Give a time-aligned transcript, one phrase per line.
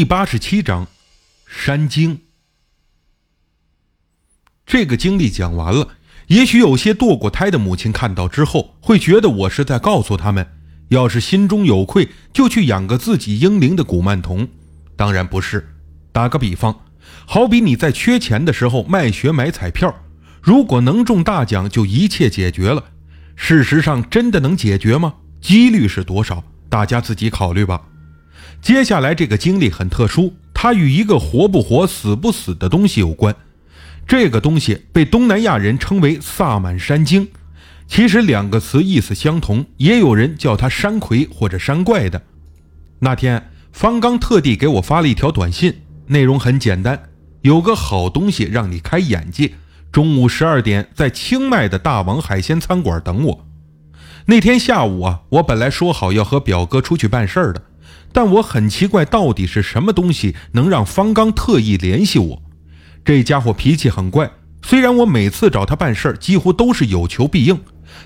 [0.00, 0.86] 第八十七章，
[1.46, 2.20] 山精。
[4.64, 5.88] 这个经历讲完了，
[6.28, 10.50] 也许有些堕过胎的母亲看到之后，会觉得我是在告诉他们，
[10.88, 14.48] 要是心中有愧，就去养个自己婴灵的古曼童。
[14.96, 15.68] 当然不是。
[16.12, 16.80] 打个比方，
[17.26, 19.94] 好比你在缺钱的时候卖血买彩票，
[20.40, 22.82] 如果能中大奖，就一切解决了。
[23.36, 25.16] 事实上，真的能解决吗？
[25.42, 26.42] 几率是多少？
[26.70, 27.82] 大家自己考虑吧。
[28.62, 33.34] 接下来这个经历很特殊，它与一个活不活、死不死的东西有关。
[34.06, 37.28] 这个东西被东南亚人称为萨满山精，
[37.86, 42.20] 其实两个词意思相同，也有人叫它山葵或者山怪的。
[42.98, 47.04] 那天方刚特地给我发了一条短信，内容很简单：
[47.42, 49.52] 有个好东西让你开眼界。
[49.90, 53.46] 中午十二点在清迈的大王海鲜餐馆等我。
[54.26, 57.62] 那天下午啊，我本来说好要和表哥出去办事儿的。
[58.12, 62.42] 但我很奇怪，到底是什么东西能让方刚特意联系我？
[63.04, 64.30] 这家伙脾气很怪，
[64.62, 67.58] 虽然我每次找他办事儿几乎都是有求必应，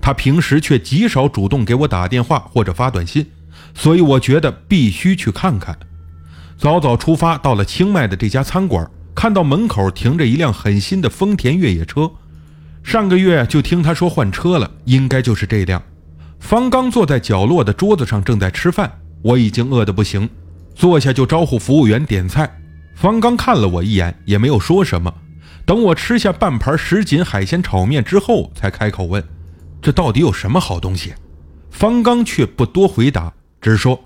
[0.00, 3.26] 他平时却极少主动给我打电话或者发短信，
[3.74, 5.78] 所以我觉得必须去看看。
[6.56, 12.10] 早早出发，到了清迈的这家餐馆，看到门口停着一辆很新的丰田越野车，
[12.82, 15.82] 上个月就听他说换车了，应该就是这辆。
[16.38, 18.90] 方刚坐在角落的桌子上，正在吃饭。
[19.22, 20.28] 我已经饿得不行，
[20.74, 22.50] 坐下就招呼服务员点菜。
[22.94, 25.12] 方刚看了我一眼，也没有说什么。
[25.64, 29.22] 等我吃下半盘什锦海鲜炒面之后，才开口问
[29.80, 31.14] ：“这到底有什么好东西？”
[31.70, 34.04] 方刚却不多回答，只说：“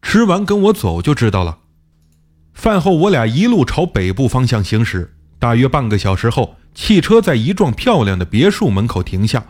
[0.00, 1.58] 吃完跟我走就知道了。”
[2.54, 5.14] 饭后，我俩一路朝北部方向行驶。
[5.38, 9.44] 大约半个小时后，汽车在一幢漂亮的别墅门口停下。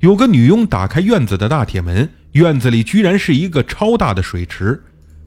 [0.00, 4.80] 有个女佣打开院子的大铁门，院子里居然是一个超大的水池，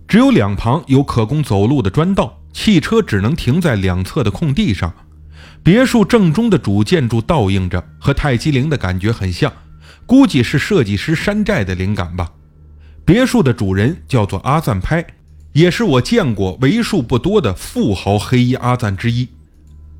[0.08, 4.94] 只有两旁有可供走路的砖道，汽车只能停在两侧的空地上。
[5.62, 9.52] 别墅正中的主建筑倒映着，和泰姬陵的感觉很像，
[10.06, 12.32] 估计是设计师山寨的灵感吧。
[13.04, 15.06] 别墅的主人叫做阿赞拍，
[15.52, 19.28] 也是我见过为数不多的富豪黑衣阿赞之一。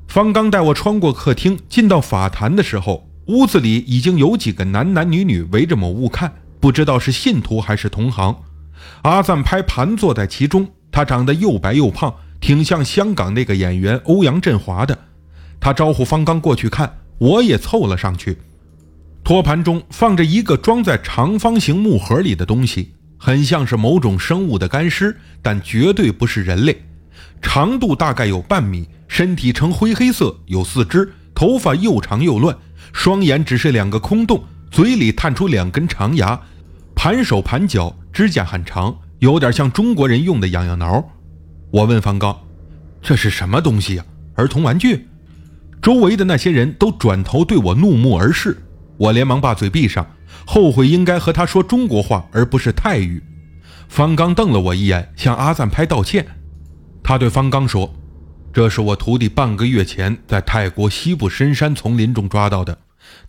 [0.08, 3.06] 方刚带我穿过客厅，进到法坛的时候。
[3.26, 8.36] 屋子里已经有几个男男女女围着某物看，不知道是信徒还是同行。
[9.02, 14.96] 阿赞拍盘坐在其中，他长得又白又胖，挺像香港那个演员欧阳震华的。
[15.58, 18.38] 他招呼方刚过去看，我也凑了上去。
[19.24, 26.80] 托盘中放着一个装在长方形木盒里的东西，很像是某种生物的干尸，但绝对不是人类。
[27.40, 32.56] 长度大概有半米，身体呈灰黑色，有四肢，头发又长又乱。
[32.92, 36.40] 双眼只是两个空洞，嘴里探出两根长牙，
[37.04, 41.04] 盘手盘脚，指甲很长，有点像中国人用的痒痒挠。
[41.72, 42.38] 我问方刚
[43.02, 44.04] ：“这是什么东西呀？
[44.36, 45.08] 儿童玩具？”
[45.82, 48.56] 周围的那些人都转头对我怒目而视，
[48.98, 50.06] 我连忙把嘴闭上，
[50.46, 53.20] 后悔应该和他说中国话而不是泰语。
[53.88, 56.24] 方刚瞪了我一眼，向阿赞拍道歉。
[57.02, 57.92] 他对方刚说。
[58.52, 62.78] 这是我徒弟半个月前在泰国西部深山丛林中抓到的，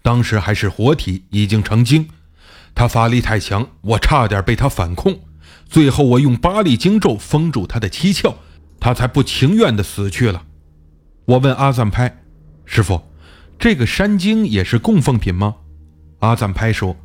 [0.03, 2.07] 当时还是活体，已经成精。
[2.83, 5.17] 他法力太强，我差点被他反控。
[5.69, 8.35] 最后我用八力经咒封住他的七窍，
[8.77, 10.43] 他才不情愿的死去了。
[11.23, 12.23] 我问阿赞拍
[12.65, 13.01] 师傅
[13.57, 15.55] ：“这个山精也是供奉品吗？”
[16.19, 16.97] 阿赞拍说：“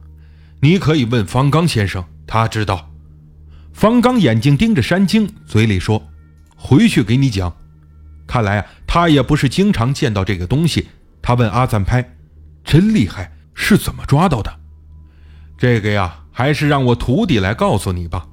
[0.63, 2.91] 你可以问方刚先生，他知道。”
[3.73, 6.09] 方刚眼睛盯着山精，嘴里说
[6.59, 7.57] ：“回去给你讲。”
[8.27, 10.89] 看来啊，他也不是经常见到这个东西。
[11.23, 12.17] 他问阿赞拍
[12.67, 14.53] ：“真厉害，是怎么抓到的？”
[15.59, 18.29] 这个呀，还是让我徒弟来告诉你吧。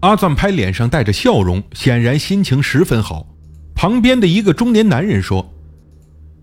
[0.00, 3.26] 阿赞拍脸上带着笑容，显然心情十分好。
[3.74, 5.54] 旁边的一个中年男人说：“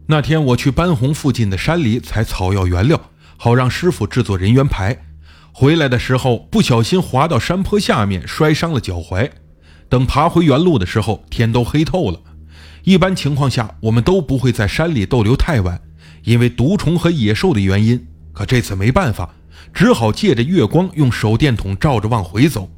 [0.09, 2.99] 那天我去班洪附近的山里采草药原料，
[3.38, 4.97] 好让师傅制作人员牌。
[5.51, 9.30] 回来的时候不小心滑到山坡下面，摔伤了脚踝。
[9.88, 12.19] 等爬回原路的时候，天都黑透了。”
[12.83, 15.80] 一般情况下，我们都不会在山里逗留太晚，
[16.24, 18.07] 因为毒虫和野兽的原因。
[18.33, 19.35] 可这次没办法，
[19.74, 22.69] 只好借着月光用手电筒照着往回走。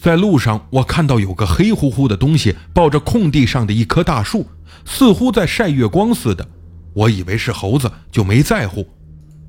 [0.00, 4.46] 在路上，我看到有个黑乎乎的东西抱着空地上的一棵大树，
[4.84, 6.46] 似乎在晒月光似的。
[6.94, 8.86] 我以为是猴子，就没在乎。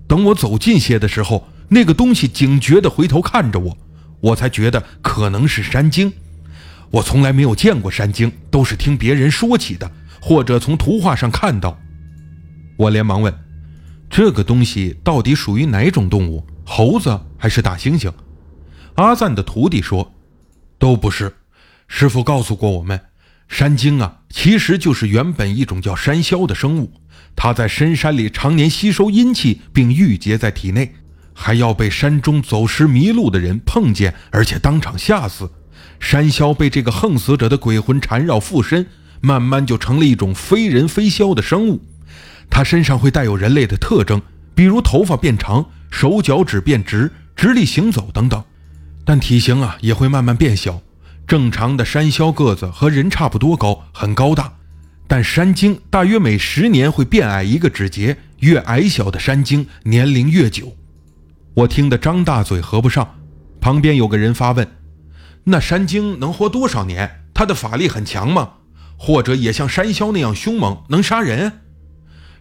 [0.08, 3.78] 等我走近些的时候，那个东西警觉地回头看着我，
[4.22, 6.12] 我才觉得可能是山精。
[6.90, 11.80] 我从来没有见过山精，都是听别人说起的，或者从图画上看到。
[12.76, 13.32] 我连忙问
[14.10, 16.46] ：“这个东西到底属于哪种动物？
[16.66, 18.12] 猴子还是大猩猩？”
[18.96, 20.12] 阿赞的徒弟说
[20.78, 21.34] ：“都不是。
[21.88, 23.00] 师傅告诉过我们，
[23.48, 26.92] 山精啊，其实就是原本一种叫山魈的生物，
[27.36, 30.94] 它在深山里常年吸收阴气，并郁结在体内，
[31.34, 35.52] 还要被山中走失迷路的人碰见，而且当场吓死。
[36.00, 38.86] 山魈被这个横死者的鬼魂缠绕附身，
[39.22, 41.82] 慢慢就成了一种非人非魈的生物。
[42.50, 44.22] 它身上会带有人类的特征，
[44.54, 48.44] 比如头发变长、手脚趾变直、直立行走等等，
[49.06, 50.82] 但体型啊也会慢慢变小。
[51.26, 54.54] 正常的山魈个子和人差不多高，很高大，
[55.08, 60.76] 但山精大约每十年会变矮一个指节，越矮小的山精年龄越久。
[61.54, 63.16] 我听得张大嘴合不上，
[63.62, 64.68] 旁边有个人发问
[65.46, 67.22] ：“那山精能活多少年？
[67.34, 68.54] 他的法力很强吗？
[68.98, 71.54] 或者也像山魈那样凶猛，能杀人？”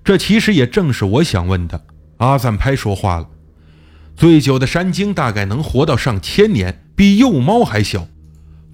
[0.04, 1.84] 这其实也正是我想问的。
[2.18, 3.28] 阿赞拍说话了
[4.16, 8.06] ：“最久的山精大概能活到上千年，比幼猫还小。”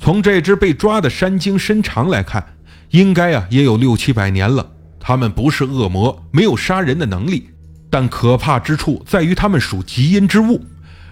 [0.00, 2.56] 从这只被抓的山精身长来看，
[2.90, 4.72] 应该啊也有六七百年了。
[5.00, 7.50] 它们不是恶魔，没有杀人的能力，
[7.90, 10.62] 但可怕之处在于它们属极阴之物。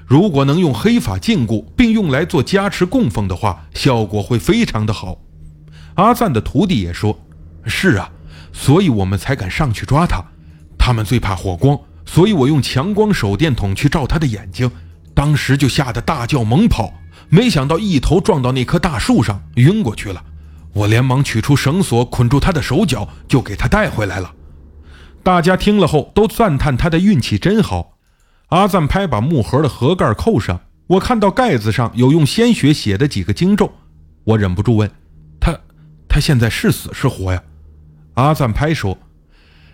[0.07, 5.19] 如果能用黑法禁锢，并用来做加持供奉的话，效果会非常的好。
[5.95, 7.19] 阿赞的徒弟也说
[7.65, 8.11] ：“是啊，
[8.53, 10.23] 所以我们才敢上去抓他。
[10.79, 14.71] 他们最怕火光，所以我用强光手电筒去照他的眼睛，
[15.15, 16.93] 当时就吓得大叫猛跑。”
[17.29, 20.23] 没想到一头撞到那棵大树上，晕过去了。
[20.75, 24.35] 我连忙取出绳索捆住他的手脚，就给他带回来了。
[25.23, 27.97] 大家听了后都赞叹他的运气真好。
[28.49, 33.73] 阿赞拍把木盒的盒盖扣上，我看到盖子上有用鲜血写的几个经咒，
[34.25, 34.91] 我忍不住问
[35.41, 35.59] 他
[36.07, 37.43] ：“他现在是死是活呀？”
[38.15, 38.99] 阿赞拍说：“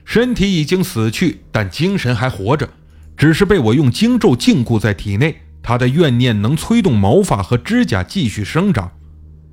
[0.04, 2.68] 身体已经死去，但精神还活着，
[3.16, 8.92] 只是被我用经咒禁锢在体内。”他的怨念能催动毛发和指甲继续生长。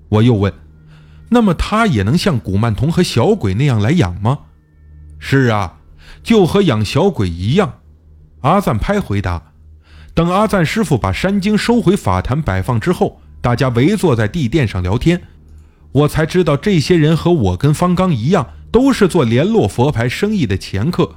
[0.07, 0.53] 我又问
[1.29, 4.39] ：“那么他也能像古曼童和小鬼那样来养吗
[5.19, 5.79] ？”“是啊，
[6.23, 7.79] 就和养小鬼一样。”
[8.41, 9.51] 阿赞拍回答。
[10.13, 15.21] 等阿赞师傅把山精收回法坛摆放之后，大家围坐在地垫上聊天，
[15.91, 21.15] 我才知道这些人和我跟方刚一样，都是做联络佛牌生意的掮客。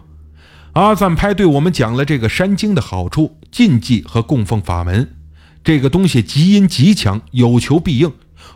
[0.75, 5.17] 阿赞拍对我们讲了这个山经的好处、禁忌和供奉法门。
[5.65, 8.13] 这个东西极阴极强，有求必应。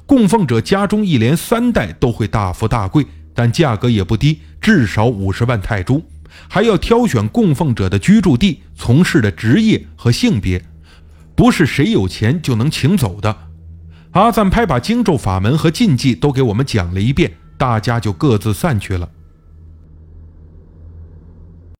[0.06, 3.04] 供奉者家中一连三代都会大富大贵，
[3.34, 6.00] 但价格也不低，至少五十万泰铢。
[6.46, 10.64] 还要挑选供奉者的居住地、从事的职业和性别，
[11.34, 13.36] 不是谁有钱就能请走的。
[14.12, 17.32] 阿赞拍把经咒法门和禁忌都给我们讲了一遍，
[17.62, 19.08] 大家就各自散去了。